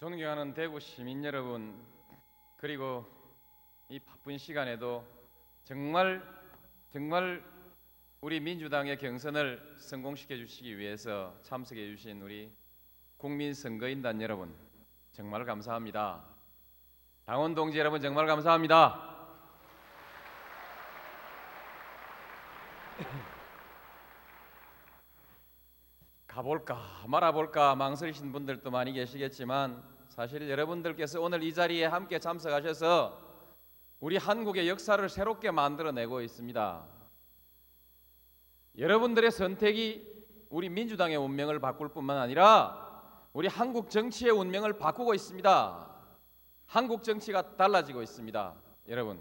[0.00, 1.78] 존경하는 대구 시민 여러분
[2.56, 3.04] 그리고
[3.90, 5.04] 이 바쁜 시간에도
[5.62, 6.22] 정말
[6.90, 7.44] 정말
[8.22, 12.50] 우리 민주당의 경선을 성공시켜 주시기 위해서 참석해 주신 우리
[13.18, 14.54] 국민 선거인단 여러분
[15.12, 16.24] 정말 감사합니다.
[17.26, 19.09] 당원 동지 여러분 정말 감사합니다.
[26.40, 33.18] 가볼까 말아볼까 망설이신 분들도 많이 계시겠지만 사실 여러분들께서 오늘 이 자리에 함께 참석하셔서
[34.00, 36.82] 우리 한국의 역사를 새롭게 만들어내고 있습니다.
[38.78, 43.02] 여러분들의 선택이 우리 민주당의 운명을 바꿀 뿐만 아니라
[43.34, 45.90] 우리 한국 정치의 운명을 바꾸고 있습니다.
[46.64, 48.54] 한국 정치가 달라지고 있습니다.
[48.88, 49.20] 여러분,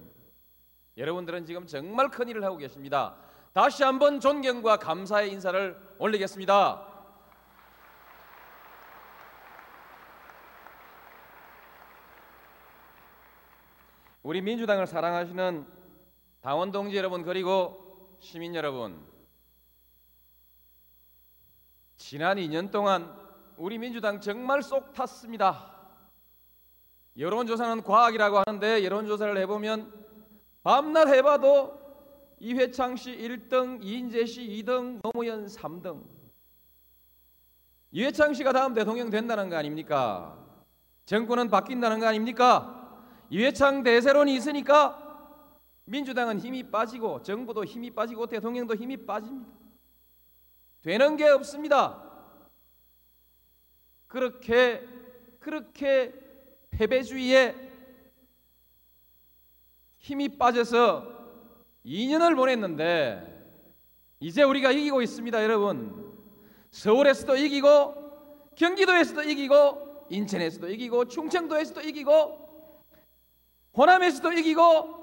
[0.95, 3.17] 여러분들은 지금 정말 큰 일을 하고 계십니다.
[3.51, 6.88] 다시 한번 존경과 감사의 인사를 올리겠습니다.
[14.29, 15.65] 우리 민주당을 사랑하시는
[16.41, 19.03] 당원 동지 여러분 그리고 시민 여러분
[21.97, 23.11] 지난 2년 동안
[23.57, 25.75] 우리 민주당 정말 쏙 탔습니다.
[27.17, 29.91] 여론조사는 과학이라고 하는데 여론조사를 해보면
[30.61, 31.79] 밤낮 해봐도
[32.37, 36.03] 이회창 씨 1등, 이인재 씨 2등, 노무현 3등.
[37.89, 40.37] 이회창 씨가 다음 대통령 된다는 거 아닙니까?
[41.05, 42.78] 정권은 바뀐다는 거 아닙니까?
[43.29, 45.05] 이회창 대세론이 있으니까
[45.85, 49.51] 민주당은 힘이 빠지고 정부도 힘이 빠지고 대통령도 힘이 빠집니다.
[50.81, 52.03] 되는 게 없습니다.
[54.07, 54.87] 그렇게
[55.39, 56.13] 그렇게
[56.71, 57.55] 패배주의에
[59.97, 61.19] 힘이 빠져서
[61.85, 63.37] 2년을 보냈는데
[64.19, 66.13] 이제 우리가 이기고 있습니다, 여러분.
[66.71, 72.48] 서울에서도 이기고 경기도에서도 이기고 인천에서도 이기고 충청도에서도 이기고
[73.75, 74.99] 호남에서도 이기고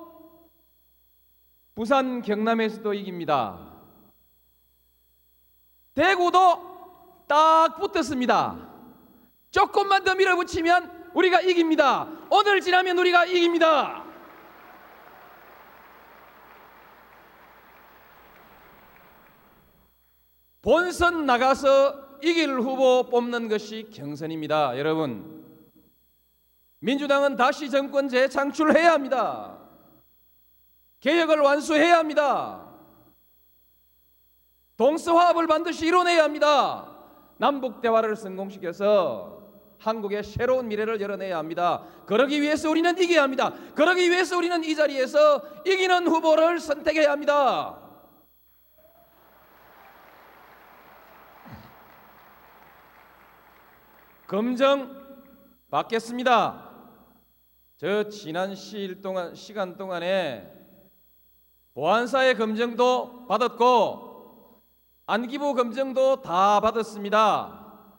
[1.75, 3.59] 부산 경남에서도 이깁니다.
[5.94, 8.69] 대구도 딱 붙었습니다.
[9.50, 12.09] 조금만 더 밀어붙이면 우리가 이깁니다.
[12.31, 14.05] 오늘 지나면 우리가 이깁니다.
[20.62, 24.78] 본선 나가서 이길 후보 뽑는 것이 경선입니다.
[24.78, 25.35] 여러분.
[26.81, 29.59] 민주당은 다시 정권 재창출해야 합니다.
[31.00, 32.66] 개혁을 완수해야 합니다.
[34.76, 36.92] 동서화합을 반드시 이뤄내야 합니다.
[37.38, 39.37] 남북 대화를 성공시켜서
[39.78, 41.84] 한국의 새로운 미래를 열어내야 합니다.
[42.06, 43.53] 그러기 위해서 우리는 이겨야 합니다.
[43.75, 47.78] 그러기 위해서 우리는 이 자리에서 이기는 후보를 선택해야 합니다.
[54.26, 55.06] 검정
[55.70, 56.66] 받겠습니다.
[57.78, 60.50] 저 지난 시일 동안 시간 동안에
[61.75, 64.62] 보안사의 검증도 받았고
[65.04, 67.92] 안기부 검증도 다 받았습니다.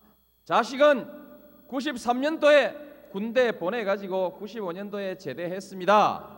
[0.45, 6.37] 자식은 93년도에 군대 보내 가지고 95년도에 제대했습니다.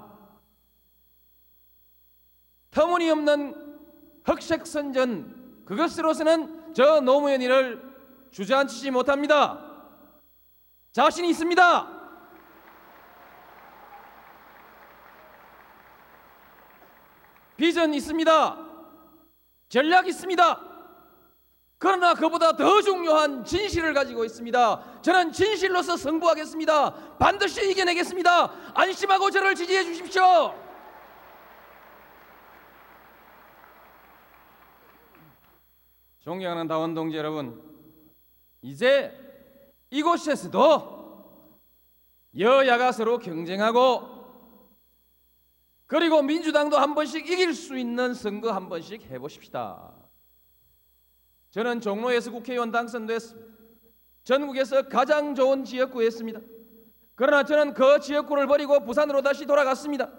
[2.71, 3.79] 터무니없는
[4.25, 7.81] 흑색선전 그것으로서는 저 노무현 일을
[8.31, 9.65] 주저앉히지 못합니다.
[10.91, 11.98] 자신 있습니다.
[17.59, 18.57] 비전 있습니다.
[19.67, 20.61] 전략 있습니다.
[21.77, 25.01] 그러나 그보다 더 중요한 진실을 가지고 있습니다.
[25.01, 27.17] 저는 진실로서 승부하겠습니다.
[27.17, 28.73] 반드시 이겨내겠습니다.
[28.73, 30.55] 안심하고 저를 지지해 주십시오.
[36.19, 37.61] 존경하는 다원 동지 여러분,
[38.61, 39.13] 이제
[39.89, 40.97] 이곳에서도
[42.37, 44.18] 여야가 서로 경쟁하고
[45.89, 49.91] 그리고 민주당도 한 번씩 이길 수 있는 선거 한 번씩 해보십시다.
[51.49, 53.49] 저는 종로에서 국회의원 당선됐습니다.
[54.23, 56.41] 전국에서 가장 좋은 지역구였습니다.
[57.15, 60.11] 그러나 저는 그 지역구를 버리고 부산으로 다시 돌아갔습니다.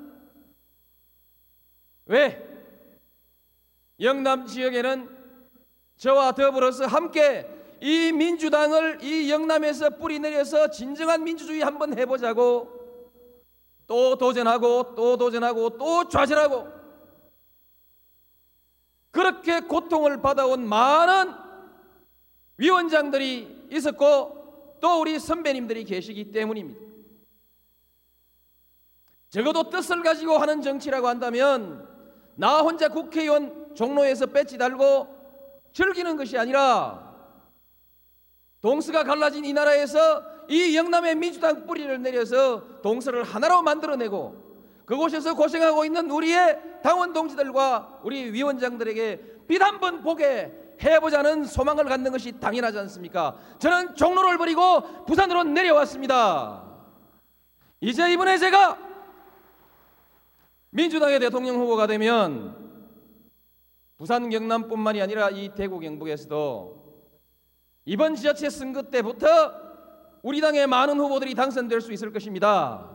[2.07, 2.45] 왜?
[4.01, 5.09] 영남 지역에는
[5.99, 7.49] 저와 더불어서 함께
[7.81, 12.80] 이 민주당을 이 영남에서 뿌리 내려서 진정한 민주주의 한번 해보자고
[13.91, 16.69] 또 도전하고 또 도전하고 또 좌절하고
[19.11, 21.35] 그렇게 고통을 받아온 많은
[22.57, 26.81] 위원장들이 있었고 또 우리 선배님들이 계시기 때문입니다.
[29.31, 31.89] 적어도 뜻을 가지고 하는 정치라고 한다면
[32.37, 37.13] 나 혼자 국회의원 종로에서 배지 달고 즐기는 것이 아니라
[38.61, 44.51] 동서가 갈라진 이 나라에서 이 영남의 민주당 뿌리를 내려서 동서를 하나로 만들어내고
[44.85, 50.53] 그곳에서 고생하고 있는 우리의 당원 동지들과 우리 위원장들에게 빛 한 번 보게
[50.83, 53.37] 해보자는 소망을 갖는 것이 당연하지 않습니까?
[53.61, 56.65] 저는 종로를 버리고 부산으로 내려왔습니다.
[57.81, 58.77] 이제 이번에 제가
[60.71, 62.57] 민주당의 대통령 후보가 되면
[63.99, 66.81] 부산 경남뿐만이 아니라 이 대구 경북에서도
[67.85, 69.70] 이번 지자체 선거 때부터
[70.23, 72.89] 우리 당의 많은 후보들이 당선될 수 있을 것입니다.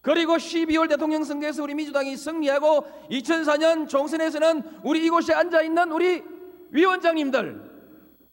[0.00, 6.22] 그리고 12월 대통령 선거에서 우리 민주당이 승리하고 2004년 총선에서는 우리 이곳에 앉아 있는 우리
[6.70, 7.70] 위원장님들,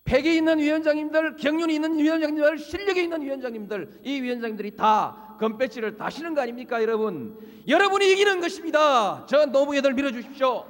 [0.03, 6.41] 패기 있는 위원장님들, 경륜이 있는 위원장님들, 실력이 있는 위원장님들, 이 위원장님들이 다 금배지를 다시는 거
[6.41, 7.38] 아닙니까, 여러분?
[7.68, 9.25] 여러분이 이기는 것입니다.
[9.27, 10.65] 저 노무현들 밀어주십시오.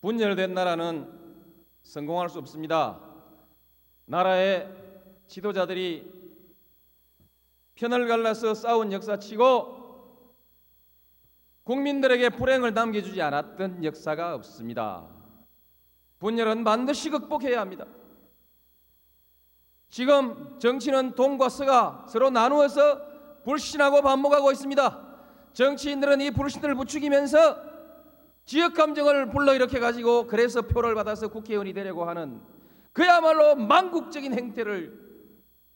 [0.00, 1.10] 분열된 나라는
[1.82, 3.00] 성공할 수 없습니다.
[4.06, 4.68] 나라의
[5.26, 6.20] 지도자들이
[7.74, 9.78] 편을 갈라서 싸운 역사치고
[11.64, 15.06] 국민들에게 불행을 남겨주지 않았던 역사가 없습니다.
[16.18, 17.86] 분열은 반드시 극복해야 합니다.
[19.88, 25.08] 지금 정치는 동과 서가 서로 나누어서 불신하고 반목하고 있습니다.
[25.52, 27.69] 정치인들은 이 불신을 부추기면서
[28.50, 32.40] 지역 감정을 불러일으켜 가지고 그래서 표를 받아서 국회의원이 되려고 하는
[32.92, 34.92] 그야말로 망국적인 행태를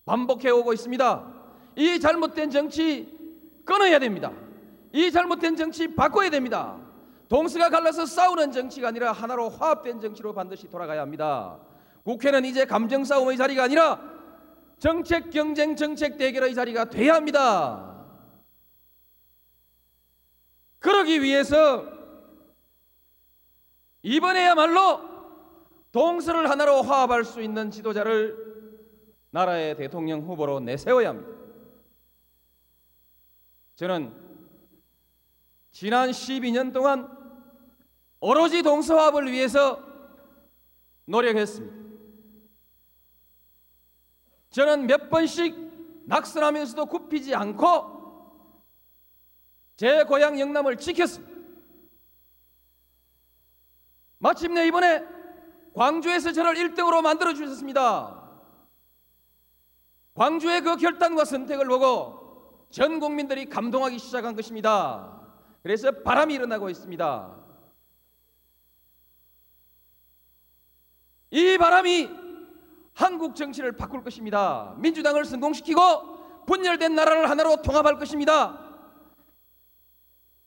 [0.05, 1.35] 반복해 오고 있습니다.
[1.77, 3.17] 이 잘못된 정치
[3.65, 4.33] 끊어야 됩니다.
[4.93, 6.77] 이 잘못된 정치 바꿔야 됩니다.
[7.29, 11.61] 동서가 갈라서 싸우는 정치가 아니라 하나로 화합된 정치로 반드시 돌아가야 합니다.
[12.03, 14.01] 국회는 이제 감정 싸움의 자리가 아니라
[14.81, 18.05] 정책 경쟁 정책 대결의 자리가 돼야 합니다.
[20.81, 21.94] 그러기 위해서
[24.05, 25.01] 이번에야말로
[25.91, 28.37] 동서를 하나로 화합할 수 있는 지도자를
[29.31, 31.33] 나라의 대통령 후보로 내세워야 합니다.
[33.77, 34.15] 저는
[35.73, 37.09] 지난 12년 동안
[38.21, 39.83] 오로지 동서화합을 위해서
[41.07, 41.85] 노력했습니다.
[44.51, 47.95] 저는 몇 번씩 낙선하면서도 굽히지 않고
[49.77, 51.34] 제 고향 영남을 지켰습니다.
[54.25, 55.05] 마침내 이번에
[55.75, 58.23] 광주에서 저를 1등으로 만들어 주셨습니다.
[60.15, 65.21] 광주의 그 결단과 선택을 보고 전 국민들이 감동하기 시작한 것입니다.
[65.63, 67.37] 그래서 바람이 일어나고 있습니다.
[71.33, 72.09] 이 바람이
[72.95, 74.75] 한국 정치를 바꿀 것입니다.
[74.79, 78.59] 민주당을 성공시키고 분열된 나라를 하나로 통합할 것입니다.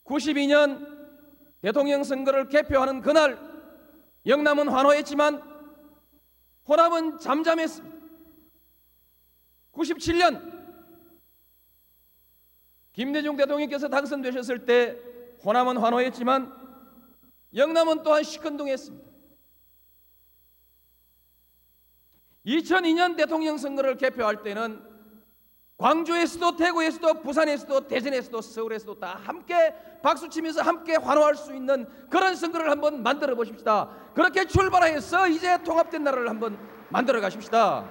[0.04, 0.98] 92년
[1.62, 3.47] 대통령 선거를 개표하는 그날
[4.28, 5.42] 영남은 환호했지만
[6.68, 7.98] 호남은 잠잠했습니다.
[9.72, 10.58] 97년
[12.92, 14.98] 김대중 대통령께서 당선되셨을 때
[15.44, 16.52] 호남은 환호했지만
[17.54, 19.08] 영남은 또한 시큰둥했습니다.
[22.44, 24.87] 2002년 대통령 선거를 개표할 때는
[25.78, 29.72] 광주에서도 대구에서도 부산에서도 대전에서도 서울에서도 다 함께
[30.02, 33.88] 박수치면서 함께 환호할 수 있는 그런 선거를 한번 만들어 보십시다.
[34.12, 36.58] 그렇게 출발해서 이제 통합된 나라를 한번
[36.88, 37.88] 만들어 가십시다.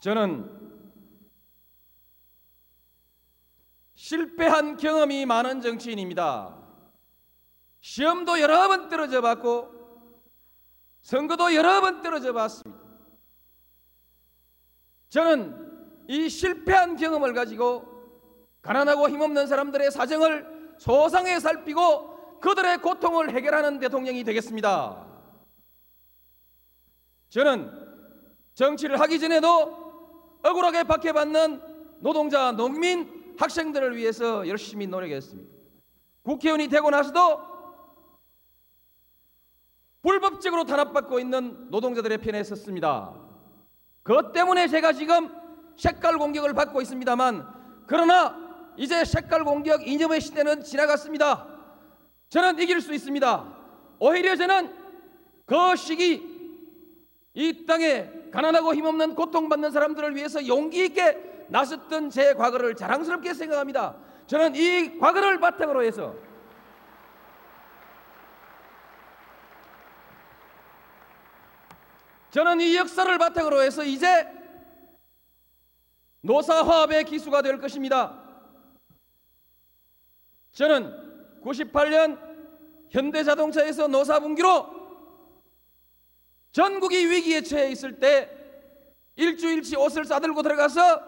[0.00, 0.50] 저는
[3.94, 6.58] 실패한 경험이 많은 정치인입니다.
[7.80, 9.81] 시험도 여러 번 떨어져 봤고
[11.02, 12.80] 선거도 여러 번 떨어져 봤습니다.
[15.08, 17.84] 저는 이 실패한 경험을 가지고
[18.62, 25.06] 가난하고 힘없는 사람들의 사정을 소상히 살피고 그들의 고통을 해결하는 대통령이 되겠습니다.
[27.28, 27.70] 저는
[28.54, 31.60] 정치를 하기 전에도 억울하게 박해받는
[32.00, 35.52] 노동자, 농민, 학생들을 위해서 열심히 노력했습니다.
[36.22, 37.51] 국회의원이 되고 나서도
[40.02, 43.14] 불법적으로 탄압받고 있는 노동자들의 편에 섰습니다.
[44.02, 45.30] 그것 때문에 제가 지금
[45.76, 47.46] 색깔 공격을 받고 있습니다만
[47.86, 48.36] 그러나
[48.76, 51.46] 이제 색깔 공격 이념의 시대는 지나갔습니다.
[52.30, 53.56] 저는 이길 수 있습니다.
[54.00, 54.74] 오히려 저는
[55.46, 56.32] 그 시기
[57.34, 63.96] 이 땅에 가난하고 힘없는 고통받는 사람들을 위해서 용기 있게 나섰던 제 과거를 자랑스럽게 생각합니다.
[64.26, 66.14] 저는 이 과거를 바탕으로 해서
[72.32, 74.26] 저는 이 역사를 바탕으로 해서 이제
[76.22, 78.18] 노사화합의 기수가 될 것입니다.
[80.52, 82.18] 저는 98년
[82.88, 84.82] 현대자동차에서 노사분기로
[86.52, 88.30] 전국이 위기에 처해 있을 때
[89.16, 91.02] 일주일치 옷을 싸들고 들어가서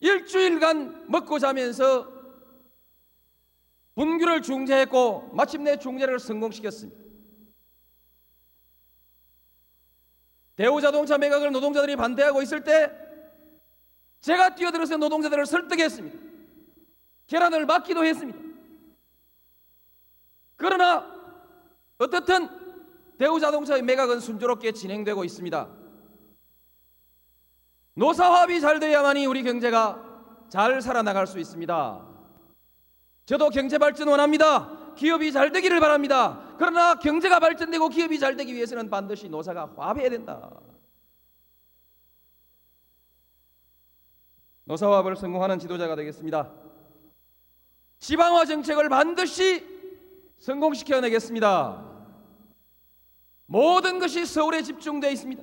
[0.00, 2.10] 일주일간 먹고 자면서
[3.94, 7.01] 분규를 중재했고 마침내 중재를 성공시켰습니다.
[10.62, 12.88] 대우자동차 매각을 노동자들이 반대하고 있을 때
[14.20, 16.16] 제가 뛰어들어서 노동자들을 설득했습니다.
[17.26, 18.38] 계란을 맞기도 했습니다.
[20.54, 21.04] 그러나
[21.98, 22.48] 어떻든
[23.18, 25.68] 대우자동차의 매각은 순조롭게 진행되고 있습니다.
[27.94, 32.06] 노사화합이 잘 돼야만이 우리 경제가 잘 살아나갈 수 있습니다.
[33.26, 34.81] 저도 경제 발전 원합니다.
[34.94, 36.54] 기업이 잘 되기를 바랍니다.
[36.58, 40.50] 그러나 경제가 발전되고 기업이 잘 되기 위해서는 반드시 노사가 화합해야 된다.
[44.64, 46.52] 노사화합을 성공하는 지도자가 되겠습니다.
[47.98, 49.66] 지방화 정책을 반드시
[50.38, 51.90] 성공시켜내겠습니다.
[53.46, 55.42] 모든 것이 서울에 집중되어 있습니다.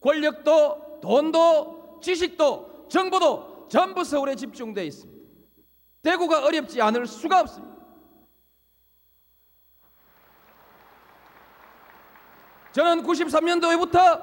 [0.00, 5.24] 권력도, 돈도, 지식도, 정보도 전부 서울에 집중되어 있습니다.
[6.02, 7.73] 대구가 어렵지 않을 수가 없습니다.
[12.74, 14.20] 저는 93년도에부터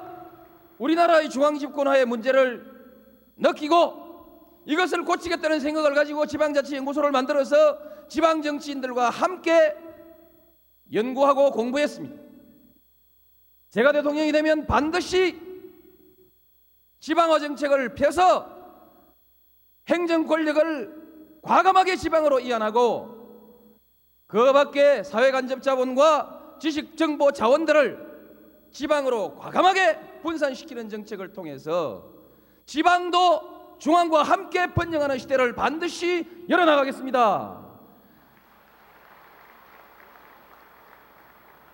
[0.76, 2.70] 우리나라의 중앙집권화의 문제를
[3.38, 7.78] 느끼고 이것을 고치겠다는 생각을 가지고 지방자치연구소를 만들어서
[8.08, 9.74] 지방정치인들과 함께
[10.92, 12.20] 연구하고 공부했습니다.
[13.70, 15.40] 제가 대통령이 되면 반드시
[17.00, 18.54] 지방화 정책을 펴서
[19.88, 23.22] 행정 권력을 과감하게 지방으로 이완하고
[24.26, 28.11] 그 밖에 사회간접 자본과 지식정보 자원들을
[28.72, 32.10] 지방으로 과감하게 분산시키는 정책을 통해서
[32.66, 37.60] 지방도 중앙과 함께 번영하는 시대를 반드시 열어나가겠습니다.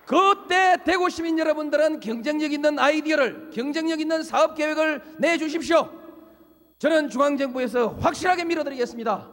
[0.05, 5.87] 그때 대구 시민 여러분들은 경쟁력 있는 아이디어를 경쟁력 있는 사업 계획을 내주십시오.
[6.79, 9.29] 저는 중앙정부에서 확실하게 밀어드리겠습니다.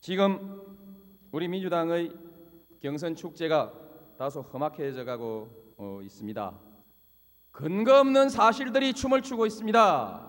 [0.00, 0.57] 지금
[1.30, 2.16] 우리 민주당의
[2.80, 3.72] 경선 축제가
[4.16, 6.58] 다소 험악해져 가고 어, 있습니다.
[7.52, 10.26] 근거 없는 사실들이 춤을 추고 있습니다.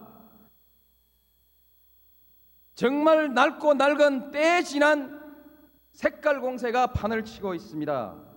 [2.75, 5.19] 정말 낡고 낡은 때 지난
[5.91, 8.29] 색깔 공세가 판을 치고 있습니다.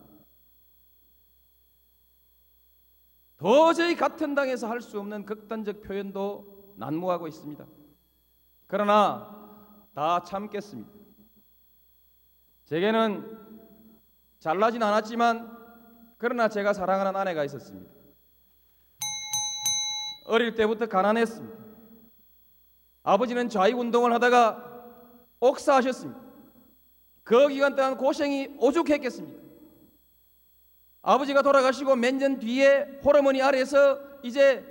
[3.39, 7.67] 도저히 같은 당에서 할 수 없는 극단적 표현도 난무하고 있습니다.
[8.69, 11.02] 그러나 다 참겠습니다.
[12.73, 13.39] 제게는
[14.39, 15.59] 잘나진 않았지만
[16.17, 17.93] 그러나 제가 사랑하는 아내가 있었습니다.
[20.25, 21.59] 어릴 때부터 가난했습니다.
[23.03, 24.87] 아버지는 좌익 운동을 하다가
[25.41, 26.19] 옥사하셨습니다.
[27.25, 29.39] 그 기간 동안 고생이 오죽했겠습니까?
[31.03, 34.65] 아버지가 돌아가시고 몇 년 뒤에 호르몬이 아래서 이제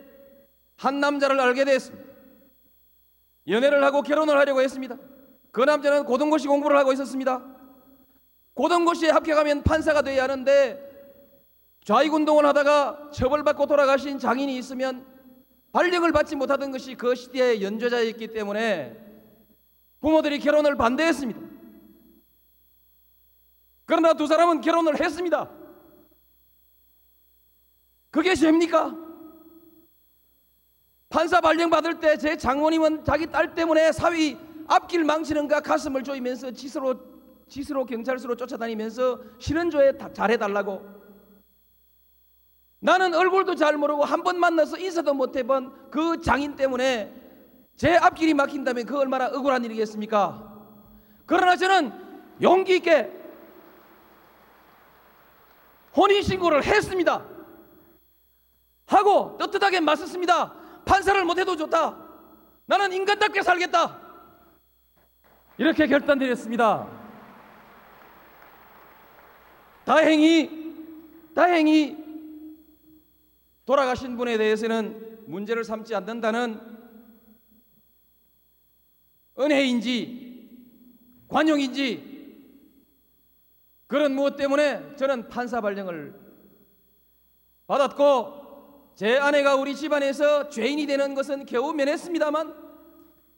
[0.76, 2.10] 한 남자를 알게 됐습니다.
[3.48, 4.98] 연애를 하고 결혼을 하려고 했습니다.
[5.52, 7.61] 그 남자는 고등고시 공부를 하고 있었습니다.
[8.54, 10.90] 고등고시에 합격하면 판사가 되어야 하는데
[11.84, 15.06] 좌익운동을 하다가 처벌받고 돌아가신 장인이 있으면
[15.72, 18.98] 발령을 받지 못하던 것이 그 시대의 연좌자였기 때문에
[20.02, 21.40] 부모들이 결혼을 반대했습니다.
[23.86, 25.50] 그러나 두 사람은 결혼을 했습니다.
[28.10, 28.96] 그게 죄입니까?
[31.10, 37.11] 판사 발령 받을 때 제 장모님은 자기 딸 때문에 사위 앞길 망치는가 가슴을 조이면서 지스로
[37.52, 41.02] 지스로 경찰서로 쫓아다니면서 신원조에 잘해달라고
[42.80, 47.14] 나는 얼굴도 잘 모르고 한 번 만나서 인사도 못 해본 그 장인 때문에
[47.76, 50.50] 제 앞길이 막힌다면 그 얼마나 억울한 일이겠습니까?
[51.26, 51.92] 그러나 저는
[52.42, 53.12] 용기 있게
[55.96, 57.26] 혼인신고를 했습니다.
[58.88, 60.54] 하고 떳떳하게 맞섰습니다.
[60.86, 61.98] 판사를 못해도 좋다.
[62.66, 64.00] 나는 인간답게 살겠다.
[65.58, 67.01] 이렇게 결단드렸습니다.
[69.92, 70.50] 다행히
[71.36, 71.98] 다행히
[73.66, 76.62] 돌아가신 분에 대해서는 문제를 삼지 않는다는
[79.38, 80.48] 은혜인지
[81.28, 82.10] 관용인지
[83.88, 86.18] 그런 무엇 때문에 저는 판사 발령을
[87.68, 92.56] 받았고 제 아내가 우리 집안에서 죄인이 되는 것은 겨우 면했습니다만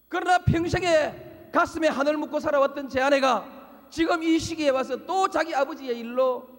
[0.08, 3.63] 그러나 평생에 가슴에 하늘 묻고 살아왔던 제 아내가
[3.94, 6.50] 지금 이 시기에 와서 또 자기 아버지의 일로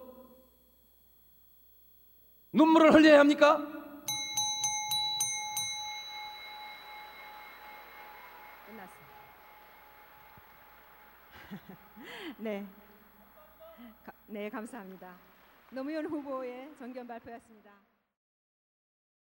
[2.53, 3.57] 눈물을 흘려야 합니까?
[8.65, 9.15] 끝났습니다.
[12.37, 12.65] 네.
[14.05, 15.13] 가, 네, 감사합니다.
[15.71, 17.69] 노무현 후보의 정견 발표였습니다.